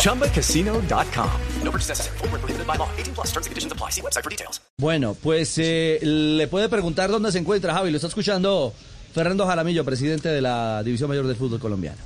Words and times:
ChumbaCasino.com. 0.00 1.28
No 1.64 1.70
purchase 1.70 1.88
necessary. 1.90 2.18
Full 2.18 2.28
prohibited 2.30 2.66
by 2.66 2.76
law. 2.76 2.88
18 2.98 3.14
plus 3.14 3.28
terms 3.32 3.46
and 3.46 3.52
conditions 3.52 3.72
apply. 3.72 3.90
See 3.90 4.00
website 4.02 4.22
for 4.24 4.30
details. 4.30 4.60
Bueno, 4.78 5.14
pues 5.14 5.56
eh, 5.58 5.98
le 6.02 6.46
puede 6.48 6.68
preguntar 6.68 7.10
dónde 7.10 7.30
se 7.32 7.38
encuentra 7.38 7.74
Javi. 7.74 7.90
Lo 7.90 7.96
está 7.96 8.08
escuchando 8.08 8.72
Fernando 9.14 9.46
Jaramillo, 9.46 9.84
presidente 9.84 10.28
de 10.28 10.40
la 10.40 10.82
División 10.82 11.08
Mayor 11.10 11.26
del 11.26 11.36
Fútbol 11.36 11.60
Colombiano. 11.60 11.98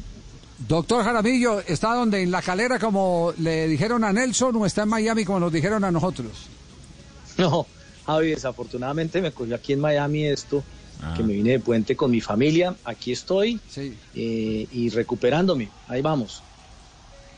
Doctor 0.69 1.05
Jaramillo, 1.05 1.61
¿está 1.61 1.95
donde? 1.95 2.23
¿En 2.23 2.30
la 2.30 2.43
calera 2.43 2.79
como 2.79 3.33
le 3.39 3.67
dijeron 3.69 4.03
a 4.05 4.12
Nelson 4.12 4.56
o 4.56 4.67
está 4.67 4.83
en 4.83 4.89
Miami 4.89 5.25
como 5.25 5.41
nos 5.41 5.53
dijeron 5.53 5.84
a 5.84 5.91
nosotros? 5.91 6.31
No, 7.39 7.67
Javi, 8.06 8.29
desafortunadamente 8.31 9.20
me 9.20 9.33
cogió 9.33 9.56
aquí 9.56 9.73
en 9.73 9.81
Miami 9.81 10.27
esto, 10.27 10.62
que 11.17 11.23
me 11.23 11.33
vine 11.34 11.51
de 11.51 11.61
puente 11.61 11.97
con 11.97 12.11
mi 12.12 12.20
familia. 12.20 12.75
Aquí 12.84 13.12
estoy 13.12 13.61
Sí. 13.69 13.95
eh, 14.15 14.67
y 14.73 14.89
recuperándome. 14.91 15.69
Ahí 15.89 16.01
vamos. 16.01 16.42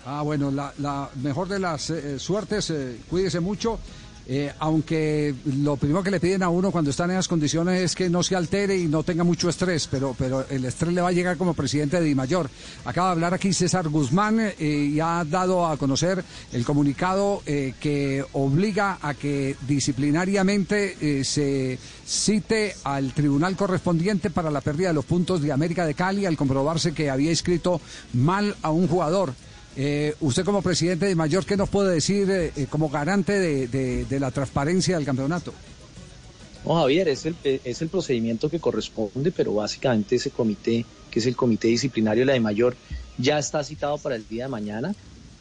Ah, 0.09 0.23
bueno, 0.23 0.53
la, 0.53 1.11
mejor 1.21 1.49
de 1.49 1.59
las 1.59 1.91
eh, 1.91 2.21
suertes, 2.21 2.71
eh, 2.71 2.97
cuídese 3.11 3.41
mucho. 3.41 3.81
eh, 4.29 4.53
aunque 4.59 5.35
lo 5.63 5.77
primero 5.77 6.03
que 6.03 6.11
le 6.13 6.21
piden 6.21 6.43
a 6.45 6.49
uno 6.49 6.71
cuando 6.73 6.91
están 6.91 7.11
en 7.11 7.17
esas 7.17 7.29
condiciones 7.29 7.81
es 7.81 7.95
que 7.95 8.09
no 8.09 8.23
se 8.23 8.35
altere 8.35 8.77
y 8.77 8.87
no 8.87 9.03
tenga 9.03 9.25
mucho 9.25 9.49
estrés, 9.49 9.89
pero, 9.89 10.15
pero 10.19 10.45
el 10.49 10.65
estrés 10.65 10.93
le 10.93 11.01
va 11.01 11.09
a 11.09 11.13
llegar 11.13 11.37
como 11.37 11.55
presidente 11.55 11.99
de 12.01 12.07
Dimayor. 12.07 12.49
Acaba 12.85 13.09
de 13.09 13.13
hablar 13.15 13.35
aquí 13.35 13.53
César 13.53 13.89
Guzmán 13.89 14.53
y 14.59 14.99
ha 15.01 15.25
dado 15.25 15.67
a 15.67 15.77
conocer 15.77 16.25
el 16.53 16.65
comunicado 16.65 17.43
que 17.45 18.25
obliga 18.33 18.99
a 19.01 19.15
que 19.15 19.57
disciplinariamente 19.67 21.23
se 21.25 21.79
cite 22.05 22.75
al 22.83 23.13
tribunal 23.13 23.55
correspondiente 23.57 24.31
para 24.31 24.51
la 24.51 24.61
pérdida 24.61 24.89
de 24.89 24.95
los 24.95 25.05
puntos 25.05 25.41
de 25.41 25.53
América 25.53 25.87
de 25.87 25.95
Cali 25.95 26.27
al 26.27 26.37
comprobarse 26.37 26.93
que 26.93 27.11
había 27.11 27.31
inscrito 27.31 27.81
mal 28.13 28.57
a 28.63 28.71
un 28.71 28.89
jugador. 28.89 29.35
Eh, 29.77 30.15
usted 30.21 30.45
como 30.45 30.63
presidente 30.63 31.05
de 31.05 31.15
Mayor, 31.15 31.45
¿qué 31.45 31.57
nos 31.57 31.69
puede 31.69 31.93
decir 31.93 32.31
eh, 32.31 32.53
eh, 32.57 32.67
como 32.69 32.89
garante 32.89 33.33
de, 33.39 34.19
la 34.19 34.31
transparencia 34.31 34.97
del 34.97 35.05
campeonato? 35.05 35.53
No, 36.65 36.77
Javier, 36.77 37.09
es 37.09 37.27
el, 37.27 37.37
es 37.45 37.83
el 37.83 37.89
procedimiento 37.89 38.49
que 38.49 38.59
corresponde, 38.59 39.31
pero 39.31 39.55
básicamente 39.55 40.17
ese 40.17 40.31
comité, 40.31 40.85
que 41.11 41.19
es 41.21 41.27
el 41.27 41.37
comité 41.37 41.69
disciplinario 41.69 42.23
de 42.23 42.27
la 42.27 42.33
de 42.33 42.41
mayor, 42.41 42.75
ya 43.19 43.39
está 43.39 43.63
citado 43.63 43.99
para 43.99 44.17
el 44.17 44.27
día 44.27 44.45
de 44.45 44.49
mañana. 44.49 44.95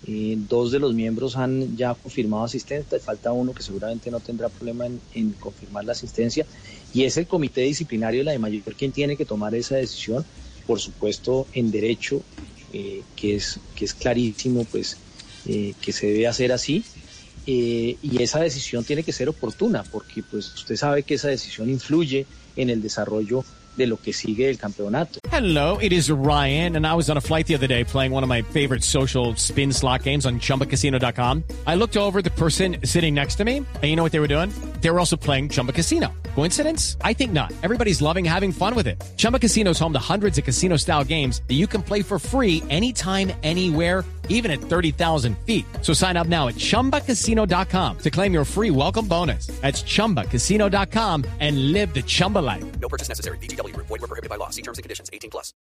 Eh, 0.06 0.36
dos 0.38 0.72
de 0.72 0.80
los 0.80 0.94
miembros 0.94 1.36
han 1.36 1.76
ya 1.78 1.96
confirmado 1.96 2.44
asistencia, 2.44 3.00
falta 3.00 3.32
uno 3.32 3.54
que 3.54 3.64
seguramente 3.64 4.12
no 4.12 4.20
tendrá 4.20 4.50
problema 4.50 4.86
en, 4.86 5.00
en 5.16 5.32
confirmar 5.32 5.86
la 5.86 5.94
asistencia, 5.94 6.46
y 6.94 7.06
es 7.06 7.18
el 7.18 7.26
comité 7.26 7.62
disciplinario 7.62 8.20
de 8.20 8.26
la 8.26 8.32
de 8.32 8.40
mayor 8.40 8.76
quien 8.76 8.92
tiene 8.92 9.18
que 9.18 9.26
tomar 9.26 9.56
esa 9.56 9.78
decisión, 9.78 10.24
por 10.68 10.80
supuesto, 10.80 11.48
en 11.54 11.72
derecho, 11.72 12.22
eh, 12.78 13.04
que, 13.16 13.36
es, 13.38 13.58
que 13.74 13.86
es 13.86 13.94
clarísimo, 13.94 14.66
pues, 14.66 14.98
eh, 15.48 15.74
que 15.82 15.94
se 15.94 16.08
debe 16.08 16.28
hacer 16.28 16.52
así. 16.52 16.84
Eh, 17.48 17.96
y 18.02 18.22
esa 18.22 18.42
decisión 18.42 18.84
tiene 18.84 19.04
que 19.04 19.14
ser 19.14 19.30
oportuna, 19.30 19.84
porque 19.84 20.22
pues 20.24 20.54
usted 20.54 20.76
sabe 20.76 21.04
que 21.04 21.14
esa 21.14 21.30
decisión 21.30 21.70
influye 21.70 22.26
en 22.58 22.70
el 22.70 22.82
desarrollo 22.82 23.46
de 23.78 23.88
lo 23.88 23.96
que 23.96 24.12
sigue 24.12 24.48
del 24.48 24.58
campeonato. 24.58 25.20
Hello, 25.32 25.78
it 25.80 25.94
is 25.94 26.10
Ryan, 26.10 26.76
and 26.76 26.86
I 26.86 26.94
was 26.96 27.10
on 27.10 27.16
a 27.18 27.22
flight 27.22 27.48
the 27.48 27.56
other 27.56 27.68
day 27.68 27.86
playing 27.86 28.12
one 28.12 28.24
of 28.24 28.30
my 28.30 28.42
favorite 28.42 28.84
social 28.84 29.36
spin 29.38 29.72
slot 29.72 30.04
games 30.04 30.26
on 30.26 30.40
chumbacasino.com. 30.40 31.44
I 31.66 31.76
looked 31.76 31.96
over 31.96 32.22
the 32.22 32.32
person 32.32 32.78
sitting 32.84 33.14
next 33.14 33.36
to 33.36 33.46
me, 33.46 33.58
and 33.58 33.84
you 33.84 33.96
know 33.96 34.04
what 34.04 34.12
they 34.12 34.20
were 34.20 34.28
doing? 34.28 34.52
They 34.86 34.92
were 34.92 35.00
also 35.00 35.18
playing 35.18 35.50
Chumba 35.50 35.72
Casino. 35.72 36.14
Coincidence? 36.36 36.96
I 37.02 37.12
think 37.12 37.34
not. 37.34 37.52
Everybody's 37.64 38.04
loving 38.04 38.24
having 38.24 38.52
fun 38.52 38.76
with 38.76 38.86
it. 38.86 39.04
Chumba 39.18 39.40
Casino 39.40 39.72
is 39.72 39.80
home 39.80 39.94
to 39.94 40.00
hundreds 40.14 40.38
of 40.38 40.44
casino 40.44 40.78
style 40.78 41.04
games 41.04 41.42
that 41.48 41.56
you 41.56 41.66
can 41.66 41.82
play 41.82 42.04
for 42.04 42.20
free 42.20 42.62
anytime, 42.70 43.34
anywhere 43.42 44.06
even 44.30 44.52
at 44.52 44.60
30,000 44.60 45.36
feet. 45.40 45.66
So 45.82 45.92
sign 45.92 46.18
up 46.18 46.28
now 46.28 46.50
at 46.50 46.56
ChumbaCasino.com 46.56 47.98
to 47.98 48.10
claim 48.12 48.32
your 48.32 48.46
free 48.46 48.70
welcome 48.70 49.08
bonus. 49.08 49.48
That's 49.60 49.82
ChumbaCasino.com 49.82 51.26
and 51.40 51.72
live 51.72 51.92
the 51.96 52.04
Chumba 52.04 52.40
life. 52.40 52.64
No 52.80 52.88
purchase 52.88 53.10
necessary. 53.10 53.40
VGW 53.40 53.74
Group. 53.74 53.88
Void 53.88 54.02
were 54.02 54.08
prohibited 54.08 54.30
by 54.30 54.36
law. 54.36 54.52
See 54.52 54.62
terms 54.62 54.78
and 54.78 54.84
conditions. 54.84 55.10
18 55.12 55.32
plus. 55.32 55.56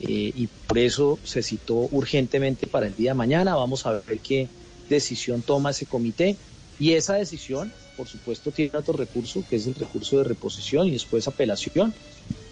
Eh, 0.00 0.30
y 0.36 0.46
por 0.66 0.76
eso 0.76 1.18
se 1.24 1.42
citó 1.42 1.88
urgentemente 1.90 2.66
para 2.66 2.86
el 2.86 2.94
día 2.94 3.12
de 3.12 3.14
mañana. 3.14 3.54
Vamos 3.54 3.86
a 3.86 3.92
ver 3.92 4.18
qué 4.18 4.46
decisión 4.90 5.40
toma 5.40 5.70
ese 5.70 5.86
comité. 5.86 6.36
Y 6.78 6.92
esa 6.92 7.14
decisión, 7.14 7.72
por 7.98 8.06
supuesto, 8.06 8.52
tiene 8.52 8.78
otro 8.78 8.94
recurso, 8.96 9.44
que 9.50 9.56
es 9.56 9.66
el 9.66 9.74
recurso 9.74 10.18
de 10.18 10.24
reposición 10.24 10.86
y 10.86 10.92
después 10.92 11.26
apelación 11.26 11.92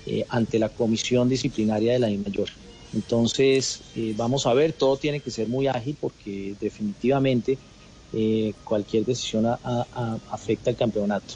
eh, 0.07 0.25
ante 0.29 0.59
la 0.59 0.69
comisión 0.69 1.29
disciplinaria 1.29 1.93
de 1.95 1.99
la 2.01 2.09
mayor. 2.09 2.49
Entonces, 2.95 3.81
eh, 3.95 4.13
vamos 4.17 4.47
a 4.47 4.53
ver, 4.55 4.73
todo 4.73 4.97
tiene 4.97 5.21
que 5.21 5.31
ser 5.31 5.47
muy 5.49 5.69
ágil 5.69 5.97
porque 6.01 6.55
definitivamente 6.61 7.57
eh, 8.13 8.53
cualquier 8.65 9.05
decisión 9.05 9.47
a- 9.47 9.59
afecta 10.31 10.71
al 10.71 10.77
campeonato. 10.77 11.35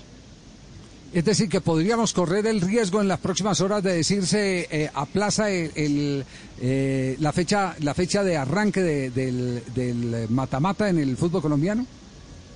Es 1.13 1.25
decir, 1.25 1.49
que 1.49 1.61
podríamos 1.61 2.13
correr 2.13 2.47
el 2.47 2.61
riesgo 2.61 3.01
en 3.01 3.09
las 3.09 3.19
próximas 3.19 3.61
horas 3.61 3.83
de 3.83 3.95
decirse 3.95 4.89
aplaza 4.95 5.51
el, 5.51 6.25
eh, 6.61 7.17
la 7.19 7.33
fecha 7.33 7.75
la 7.81 7.95
fecha 7.95 8.23
de 8.23 8.37
arranque 8.37 8.81
de- 8.81 9.11
del, 9.11 9.63
del 9.75 10.29
mata-mata 10.31 10.89
en 10.89 10.99
el 10.99 11.17
fútbol 11.17 11.43
colombiano. 11.43 11.85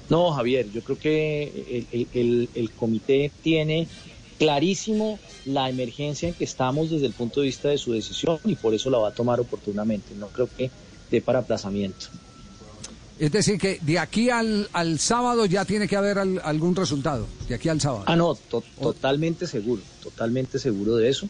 No, 0.08 0.30
Javier, 0.32 0.70
yo 0.70 0.82
creo 0.82 0.98
que 0.98 1.42
el, 1.44 1.88
el- 1.90 2.08
el- 2.12 2.50
el 2.54 2.74
comité 2.74 3.32
tiene 3.40 3.88
clarísimo 4.38 5.18
la 5.44 5.68
emergencia 5.68 6.28
en 6.28 6.34
que 6.34 6.44
estamos 6.44 6.90
desde 6.90 7.06
el 7.06 7.12
punto 7.12 7.40
de 7.40 7.46
vista 7.46 7.68
de 7.68 7.78
su 7.78 7.92
decisión 7.92 8.38
y 8.44 8.56
por 8.56 8.74
eso 8.74 8.90
la 8.90 8.98
va 8.98 9.08
a 9.08 9.14
tomar 9.14 9.40
oportunamente. 9.40 10.14
No 10.14 10.28
creo 10.28 10.48
que 10.54 10.70
dé 11.10 11.20
para 11.20 11.40
aplazamiento. 11.40 12.06
Es 13.18 13.30
decir, 13.30 13.58
que 13.58 13.78
de 13.80 13.98
aquí 13.98 14.28
al, 14.30 14.68
al 14.72 14.98
sábado 14.98 15.46
ya 15.46 15.64
tiene 15.64 15.86
que 15.86 15.96
haber 15.96 16.18
al- 16.18 16.40
algún 16.42 16.74
resultado. 16.74 17.28
De 17.48 17.54
aquí 17.54 17.68
al 17.68 17.80
sábado. 17.80 18.04
Ah, 18.06 18.16
no, 18.16 18.34
to- 18.34 18.64
totalmente 18.80 19.46
seguro, 19.46 19.82
totalmente 20.00 20.58
seguro 20.58 20.96
de 20.96 21.08
eso. 21.08 21.28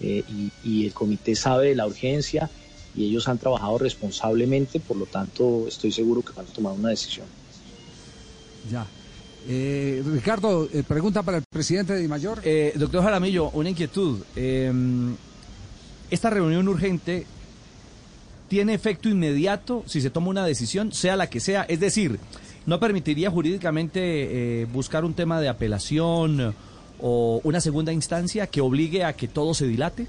Eh, 0.00 0.24
y, 0.28 0.52
y 0.62 0.84
el 0.86 0.92
comité 0.92 1.34
sabe 1.34 1.68
de 1.68 1.74
la 1.76 1.86
urgencia 1.86 2.50
y 2.94 3.06
ellos 3.08 3.28
han 3.28 3.38
trabajado 3.38 3.78
responsablemente, 3.78 4.80
por 4.80 4.96
lo 4.96 5.06
tanto 5.06 5.66
estoy 5.68 5.90
seguro 5.92 6.22
que 6.22 6.32
van 6.34 6.46
a 6.46 6.52
tomar 6.52 6.72
una 6.74 6.90
decisión. 6.90 7.26
Ya. 8.70 8.86
Eh, 9.48 10.02
Ricardo, 10.06 10.68
eh, 10.72 10.84
pregunta 10.86 11.22
para 11.22 11.38
el 11.38 11.44
presidente 11.50 11.94
de 11.94 12.06
Mayor. 12.08 12.40
Eh, 12.44 12.72
doctor 12.76 13.02
Jaramillo, 13.02 13.50
una 13.50 13.70
inquietud. 13.70 14.20
Eh, 14.36 14.72
esta 16.10 16.30
reunión 16.30 16.68
urgente 16.68 17.26
tiene 18.48 18.74
efecto 18.74 19.08
inmediato 19.08 19.82
si 19.86 20.02
se 20.02 20.10
toma 20.10 20.28
una 20.28 20.44
decisión, 20.44 20.92
sea 20.92 21.16
la 21.16 21.30
que 21.30 21.40
sea. 21.40 21.62
Es 21.62 21.80
decir, 21.80 22.18
¿no 22.66 22.78
permitiría 22.78 23.30
jurídicamente 23.30 24.00
eh, 24.60 24.64
buscar 24.66 25.06
un 25.06 25.14
tema 25.14 25.40
de 25.40 25.48
apelación 25.48 26.54
o 27.00 27.40
una 27.44 27.62
segunda 27.62 27.94
instancia 27.94 28.46
que 28.46 28.60
obligue 28.60 29.04
a 29.04 29.14
que 29.14 29.26
todo 29.26 29.54
se 29.54 29.66
dilate? 29.66 30.06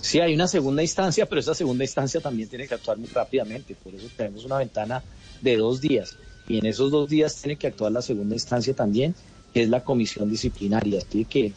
Sí, 0.00 0.18
hay 0.18 0.34
una 0.34 0.48
segunda 0.48 0.82
instancia, 0.82 1.26
pero 1.26 1.40
esa 1.40 1.54
segunda 1.54 1.84
instancia 1.84 2.20
también 2.20 2.48
tiene 2.48 2.66
que 2.66 2.74
actuar 2.74 2.98
muy 2.98 3.08
rápidamente. 3.08 3.76
Por 3.76 3.94
eso 3.94 4.08
tenemos 4.16 4.44
una 4.44 4.58
ventana 4.58 5.00
de 5.40 5.56
dos 5.56 5.80
días. 5.80 6.16
Y 6.48 6.58
en 6.58 6.66
esos 6.66 6.90
dos 6.90 7.08
días 7.08 7.36
tiene 7.36 7.56
que 7.56 7.68
actuar 7.68 7.92
la 7.92 8.02
segunda 8.02 8.34
instancia 8.34 8.74
también, 8.74 9.14
que 9.54 9.62
es 9.62 9.68
la 9.68 9.82
comisión 9.84 10.28
disciplinaria. 10.30 10.98
Así 11.06 11.24
que 11.24 11.52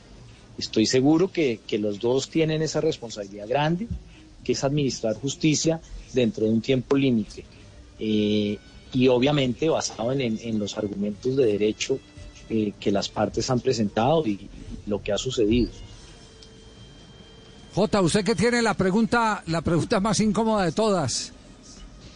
estoy 0.58 0.86
seguro 0.86 1.32
que, 1.32 1.60
que 1.66 1.78
los 1.80 2.00
dos 2.00 2.30
tienen 2.30 2.62
esa 2.62 2.82
responsabilidad 2.82 3.48
grande, 3.48 3.88
que 4.44 4.52
es 4.54 4.64
administrar 4.64 5.16
justicia 5.16 5.82
dentro 6.14 6.46
de 6.46 6.52
un 6.52 6.62
tiempo 6.62 6.96
límite. 6.96 7.44
Eh, 8.00 8.58
y 8.94 9.08
obviamente 9.08 9.68
basado 9.70 10.12
en, 10.12 10.22
en- 10.22 10.40
en 10.42 10.60
los 10.60 10.78
argumentos 10.78 11.36
de 11.36 11.46
derecho 11.46 12.00
eh, 12.50 12.74
que 12.80 12.92
las 12.92 13.10
partes 13.10 13.50
han 13.50 13.60
presentado 13.60 14.26
y, 14.26 14.32
y 14.32 14.50
lo 14.86 15.02
que 15.02 15.12
ha 15.12 15.18
sucedido. 15.18 15.72
Jota, 17.74 18.02
usted 18.02 18.24
que 18.24 18.36
tiene 18.36 18.62
la 18.62 18.74
pregunta, 18.76 19.44
la 19.48 19.62
pregunta 19.62 20.00
más 20.00 20.20
incómoda 20.22 20.64
de 20.66 20.72
todas. 20.72 21.34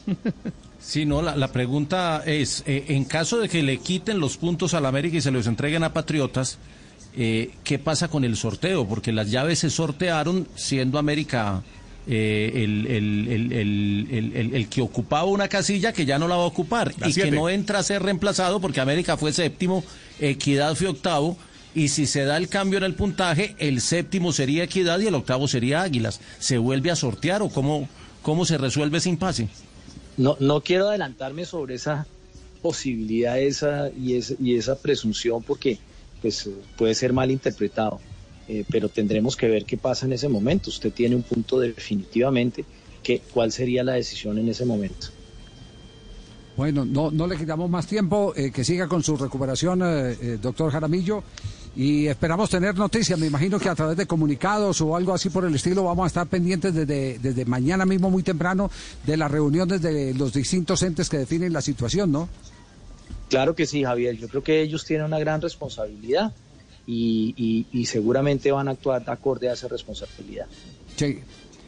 Sí, 0.81 1.05
no, 1.05 1.21
la, 1.21 1.35
la 1.35 1.51
pregunta 1.51 2.23
es, 2.25 2.63
eh, 2.65 2.85
en 2.89 3.03
caso 3.05 3.39
de 3.39 3.49
que 3.49 3.61
le 3.63 3.77
quiten 3.77 4.19
los 4.19 4.37
puntos 4.37 4.73
a 4.73 4.81
la 4.81 4.89
América 4.89 5.17
y 5.17 5.21
se 5.21 5.31
los 5.31 5.45
entreguen 5.45 5.83
a 5.83 5.93
Patriotas, 5.93 6.57
eh, 7.15 7.51
¿qué 7.63 7.79
pasa 7.79 8.07
con 8.07 8.23
el 8.23 8.37
sorteo? 8.37 8.87
Porque 8.87 9.11
las 9.11 9.29
llaves 9.29 9.59
se 9.59 9.69
sortearon 9.69 10.47
siendo 10.55 10.97
América 10.97 11.63
eh, 12.07 12.51
el, 12.55 12.87
el, 12.87 13.51
el, 13.51 14.55
el, 14.55 14.69
que 14.69 14.81
ocupaba 14.81 15.25
una 15.25 15.47
casilla 15.47 15.91
que 15.91 16.05
ya 16.05 16.17
no 16.17 16.27
la 16.27 16.37
va 16.37 16.43
a 16.43 16.47
ocupar 16.47 16.93
y 17.05 17.13
que 17.13 17.29
no 17.29 17.49
entra 17.49 17.79
a 17.79 17.83
ser 17.83 18.01
reemplazado 18.01 18.59
porque 18.59 18.79
América 18.79 19.17
fue 19.17 19.33
séptimo, 19.33 19.83
Equidad 20.19 20.75
fue 20.75 20.87
octavo. 20.87 21.37
Y 21.75 21.89
si 21.89 22.07
se 22.07 22.23
da 22.23 22.37
el 22.37 22.47
cambio 22.49 22.79
en 22.79 22.83
el 22.83 22.95
puntaje, 22.95 23.55
el 23.59 23.79
séptimo 23.81 24.33
sería 24.33 24.63
Equidad 24.63 24.99
y 24.99 25.07
el 25.07 25.13
octavo 25.13 25.47
sería 25.47 25.83
Águilas. 25.83 26.19
¿Se 26.39 26.57
vuelve 26.57 26.89
a 26.89 26.95
sortear 26.95 27.43
o 27.43 27.49
cómo, 27.49 27.87
cómo 28.23 28.43
se 28.45 28.57
resuelve 28.57 28.97
ese 28.97 29.09
impasse? 29.09 29.49
No, 30.19 30.35
no 30.41 30.59
quiero 30.59 30.89
adelantarme 30.89 31.45
sobre 31.45 31.75
esa 31.75 32.05
posibilidad 32.61 33.39
esa 33.39 33.89
y, 33.89 34.15
esa, 34.15 34.33
y 34.37 34.55
esa 34.55 34.77
presunción 34.77 35.41
porque 35.41 35.79
pues, 36.21 36.49
puede 36.77 36.93
ser 36.93 37.13
mal 37.13 37.31
interpretado. 37.31 38.01
Eh, 38.49 38.65
pero 38.69 38.89
tendremos 38.89 39.37
que 39.37 39.47
ver 39.47 39.63
qué 39.63 39.77
pasa 39.77 40.07
en 40.07 40.13
ese 40.13 40.27
momento. 40.27 40.71
Usted 40.71 40.91
tiene 40.91 41.15
un 41.15 41.21
punto 41.21 41.59
definitivamente 41.59 42.65
que 43.01 43.21
cuál 43.33 43.51
sería 43.53 43.81
la 43.83 43.93
decisión 43.93 44.37
en 44.39 44.49
ese 44.49 44.65
momento. 44.65 45.07
Bueno, 46.57 46.83
no, 46.83 47.27
le 47.27 47.37
quitamos 47.37 47.69
más 47.69 47.87
tiempo, 47.87 48.33
eh, 48.35 48.51
que 48.51 48.65
siga 48.65 48.89
con 48.89 49.01
su 49.03 49.15
recuperación, 49.15 49.81
eh, 49.85 50.37
doctor 50.41 50.69
Jaramillo, 50.69 51.23
y 51.79 52.07
esperamos 52.07 52.49
tener 52.49 52.75
noticias. 52.75 53.17
Me 53.17 53.27
imagino 53.27 53.57
que 53.57 53.69
a 53.69 53.73
través 53.73 53.95
de 53.95 54.05
comunicados 54.05 54.81
o 54.81 54.97
algo 54.97 55.13
así 55.13 55.29
por 55.29 55.45
el 55.45 55.55
estilo 55.55 55.85
vamos 55.85 56.03
a 56.03 56.07
estar 56.07 56.27
pendientes 56.27 56.73
desde, 56.73 57.17
desde 57.19 57.45
mañana 57.45 57.85
mismo 57.85 58.09
muy 58.09 58.21
temprano 58.21 58.69
de 59.05 59.15
las 59.15 59.31
reuniones 59.31 59.81
de 59.81 60.13
los 60.13 60.33
distintos 60.33 60.83
entes 60.83 61.07
que 61.07 61.19
definen 61.19 61.53
la 61.53 61.61
situación, 61.61 62.11
¿no? 62.11 62.27
Claro 63.29 63.55
que 63.55 63.65
sí, 63.65 63.85
Javier. 63.85 64.17
Yo 64.17 64.27
creo 64.27 64.43
que 64.43 64.61
ellos 64.61 64.83
tienen 64.83 65.05
una 65.05 65.19
gran 65.19 65.39
responsabilidad 65.39 66.33
y, 66.85 67.85
seguramente 67.87 68.51
van 68.51 68.67
a 68.67 68.71
actuar 68.71 69.09
acorde 69.09 69.47
a 69.47 69.53
esa 69.53 69.69
responsabilidad. 69.69 70.47
Sí. 70.97 71.19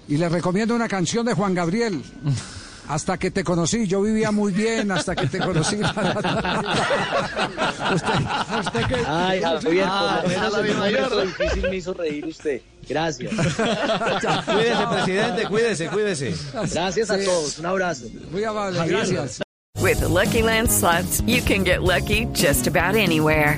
Y 0.10 0.18
les 0.18 0.30
recomiendo 0.30 0.76
una 0.76 0.90
canción 0.90 1.26
de 1.26 1.34
Juan 1.36 1.54
Gabriel. 1.54 2.04
Hasta 2.92 3.18
que 3.18 3.32
te 3.32 3.42
conocí, 3.46 3.88
yo 3.88 4.02
vivía 4.02 4.32
muy 4.32 4.52
bien 4.52 4.92
hasta 4.92 5.16
que 5.16 5.26
te 5.28 5.40
conocí. 5.40 5.78
usted, 7.96 8.14
usted 8.60 8.86
que, 8.86 8.96
Ay, 9.08 9.42
Javier, 9.42 9.86
ah, 9.88 10.22
por 11.10 11.26
difícil 11.26 11.70
me 11.70 11.78
hizo 11.78 11.94
reír 11.94 12.26
usted. 12.26 12.62
Gracias. 12.90 13.32
cuídese, 14.46 14.88
presidente, 14.92 15.46
cuídese, 15.48 15.88
cuídese. 15.88 16.36
Gracias 16.70 17.10
a 17.10 17.18
todos. 17.18 17.60
Un 17.60 17.68
abrazo. 17.68 18.08
Muy 18.30 18.44
amable, 18.44 18.86
gracias. 18.86 19.42
With 19.80 20.02
Lucky 20.02 20.42
Land 20.42 20.70
slots, 20.70 21.22
you 21.22 21.42
can 21.42 21.64
get 21.64 21.84
lucky 21.84 22.26
just 22.34 22.68
about 22.68 22.96
anywhere. 22.98 23.58